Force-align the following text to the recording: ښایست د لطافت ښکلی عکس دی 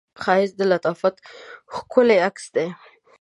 ښایست 0.21 0.55
د 0.57 0.61
لطافت 0.71 1.15
ښکلی 1.75 2.17
عکس 2.27 2.45
دی 2.55 2.67